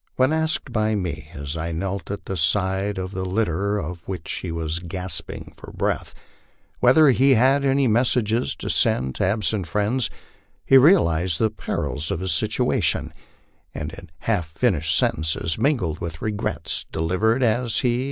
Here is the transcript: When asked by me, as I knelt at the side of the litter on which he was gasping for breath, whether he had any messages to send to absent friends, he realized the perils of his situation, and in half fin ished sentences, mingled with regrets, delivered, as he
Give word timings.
When 0.15 0.33
asked 0.33 0.71
by 0.71 0.95
me, 0.95 1.29
as 1.35 1.55
I 1.55 1.71
knelt 1.71 2.09
at 2.09 2.25
the 2.25 2.35
side 2.35 2.97
of 2.97 3.11
the 3.11 3.23
litter 3.23 3.79
on 3.79 3.97
which 4.07 4.31
he 4.31 4.51
was 4.51 4.79
gasping 4.79 5.53
for 5.55 5.71
breath, 5.73 6.15
whether 6.79 7.11
he 7.11 7.35
had 7.35 7.63
any 7.63 7.87
messages 7.87 8.55
to 8.55 8.69
send 8.71 9.13
to 9.17 9.25
absent 9.25 9.67
friends, 9.67 10.09
he 10.65 10.75
realized 10.75 11.37
the 11.37 11.51
perils 11.51 12.09
of 12.09 12.19
his 12.19 12.31
situation, 12.31 13.13
and 13.75 13.93
in 13.93 14.09
half 14.21 14.47
fin 14.47 14.73
ished 14.73 14.97
sentences, 14.97 15.59
mingled 15.59 15.99
with 15.99 16.19
regrets, 16.19 16.87
delivered, 16.91 17.43
as 17.43 17.81
he 17.81 17.99